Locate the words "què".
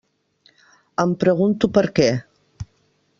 1.99-2.09